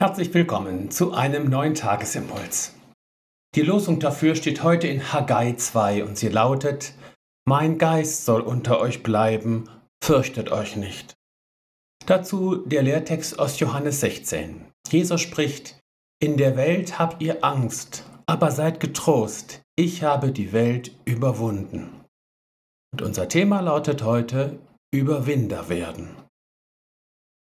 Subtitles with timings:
[0.00, 2.72] Herzlich willkommen zu einem neuen Tagesimpuls.
[3.56, 6.94] Die Losung dafür steht heute in Haggai 2 und sie lautet:
[7.48, 9.68] Mein Geist soll unter euch bleiben,
[10.00, 11.16] fürchtet euch nicht.
[12.06, 14.66] Dazu der Lehrtext aus Johannes 16.
[14.88, 15.80] Jesus spricht:
[16.22, 22.04] In der Welt habt ihr Angst, aber seid getrost, ich habe die Welt überwunden.
[22.92, 24.60] Und unser Thema lautet heute
[24.94, 26.14] Überwinder werden.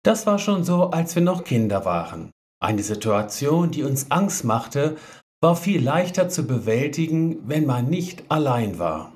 [0.05, 2.34] Das war schon so, als wir noch Kinder waren.
[2.65, 4.97] Eine Situation, die uns Angst machte,
[5.43, 9.13] war viel leichter zu bewältigen, wenn man nicht allein war.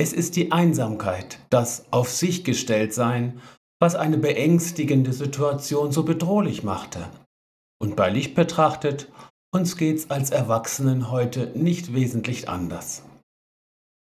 [0.00, 3.38] Es ist die Einsamkeit, das Auf sich gestellt sein,
[3.82, 7.06] was eine beängstigende Situation so bedrohlich machte.
[7.78, 9.12] Und bei Licht betrachtet,
[9.54, 13.02] uns geht's als Erwachsenen heute nicht wesentlich anders.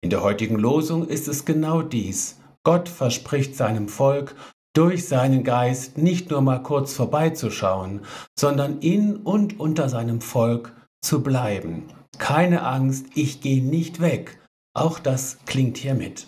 [0.02, 2.40] In der heutigen Losung ist es genau dies.
[2.64, 4.36] Gott verspricht seinem Volk
[4.74, 8.02] durch seinen Geist nicht nur mal kurz vorbeizuschauen,
[8.38, 11.88] sondern in und unter seinem Volk zu bleiben.
[12.18, 14.40] Keine Angst, ich gehe nicht weg.
[14.76, 16.28] Auch das klingt hier mit.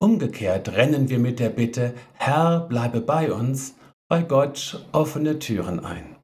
[0.00, 3.76] Umgekehrt rennen wir mit der Bitte, Herr, bleibe bei uns,
[4.08, 6.16] bei Gott offene Türen ein.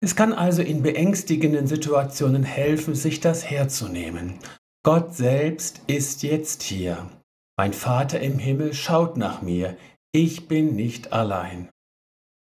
[0.00, 4.38] Es kann also in beängstigenden Situationen helfen, sich das herzunehmen.
[4.84, 7.08] Gott selbst ist jetzt hier.
[7.56, 9.76] Mein Vater im Himmel schaut nach mir,
[10.12, 11.70] ich bin nicht allein.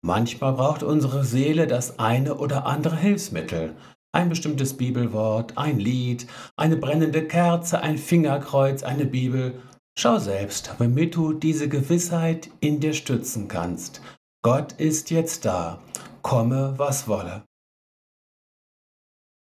[0.03, 3.75] Manchmal braucht unsere Seele das eine oder andere Hilfsmittel,
[4.13, 9.61] ein bestimmtes Bibelwort, ein Lied, eine brennende Kerze, ein Fingerkreuz, eine Bibel.
[9.97, 14.01] Schau selbst, womit du diese Gewissheit in dir stützen kannst.
[14.43, 15.81] Gott ist jetzt da,
[16.21, 17.43] komme was wolle.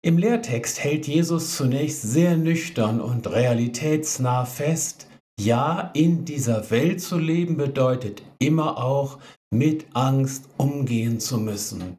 [0.04, 5.06] Im Lehrtext hält Jesus zunächst sehr nüchtern und realitätsnah fest,
[5.40, 9.18] ja, in dieser Welt zu leben bedeutet immer auch
[9.52, 11.96] mit Angst umgehen zu müssen.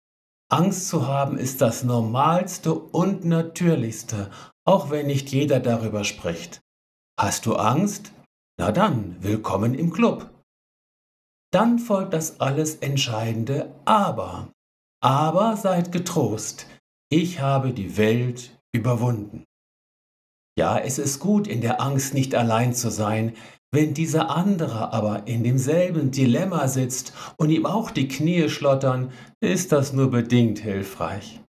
[0.49, 4.29] Angst zu haben ist das Normalste und Natürlichste,
[4.65, 6.61] auch wenn nicht jeder darüber spricht.
[7.19, 8.11] Hast du Angst?
[8.59, 10.29] Na dann, willkommen im Club.
[11.51, 14.51] Dann folgt das alles Entscheidende Aber.
[15.01, 16.67] Aber seid getrost,
[17.11, 19.43] ich habe die Welt überwunden.
[20.57, 23.33] Ja, es ist gut, in der Angst nicht allein zu sein.
[23.73, 29.11] Wenn dieser andere aber in demselben Dilemma sitzt und ihm auch die Knie schlottern,
[29.41, 31.41] ist das nur bedingt hilfreich.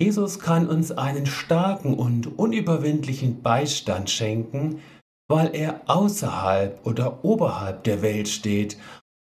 [0.00, 4.80] Jesus kann uns einen starken und unüberwindlichen Beistand schenken,
[5.28, 8.76] weil er außerhalb oder oberhalb der Welt steht,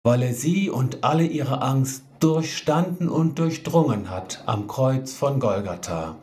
[0.04, 6.16] weil er sie und alle ihre Angst durchstanden und durchdrungen hat am Kreuz von Golgatha.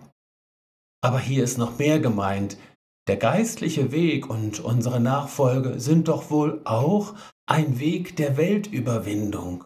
[1.02, 2.56] Aber hier ist noch mehr gemeint.
[3.08, 7.14] Der geistliche Weg und unsere Nachfolge sind doch wohl auch
[7.46, 9.64] ein Weg der Weltüberwindung.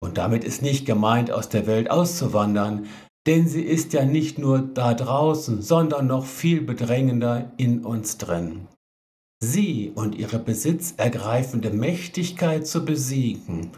[0.00, 2.86] Und damit ist nicht gemeint, aus der Welt auszuwandern,
[3.26, 8.68] denn sie ist ja nicht nur da draußen, sondern noch viel bedrängender in uns drin.
[9.40, 13.72] Sie und ihre besitzergreifende Mächtigkeit zu besiegen,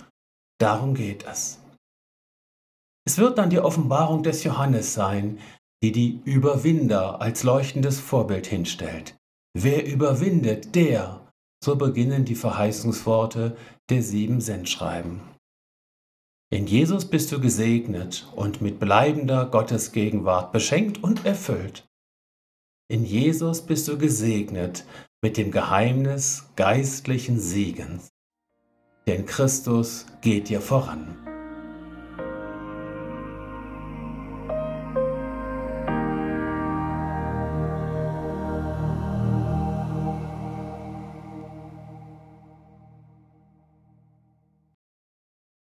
[0.59, 1.59] darum geht es.
[3.07, 5.39] Es wird dann die Offenbarung des Johannes sein,
[5.85, 9.19] die die Überwinder als leuchtendes Vorbild hinstellt.
[9.53, 11.31] Wer überwindet, der,
[11.63, 13.55] so beginnen die Verheißungsworte
[13.91, 15.21] der sieben Sendschreiben.
[16.51, 21.87] In Jesus bist du gesegnet und mit bleibender Gottesgegenwart beschenkt und erfüllt.
[22.89, 24.87] In Jesus bist du gesegnet
[25.23, 28.09] mit dem Geheimnis geistlichen Siegens.
[29.07, 31.24] Denn Christus geht dir voran.